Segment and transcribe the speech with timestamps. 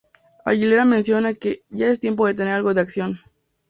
[0.45, 3.19] Aguilera menciona que "ya es tiempo de tener algo de acción".